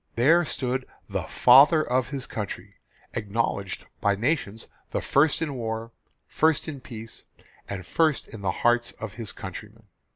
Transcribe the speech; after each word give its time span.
There 0.15 0.45
stood 0.45 0.87
the 1.07 1.21
'Father 1.25 1.83
of 1.87 2.09
his 2.09 2.25
Country' 2.25 2.73
acknowledged 3.13 3.85
by 3.99 4.15
nations 4.15 4.67
the 4.89 4.99
first 4.99 5.43
in 5.43 5.53
war, 5.53 5.91
first 6.25 6.67
in 6.67 6.81
peace, 6.81 7.25
and 7.69 7.85
first 7.85 8.27
in 8.27 8.41
the 8.41 8.49
hearts 8.49 8.93
of 8.93 9.13
his 9.13 9.31
countrymen. 9.31 9.83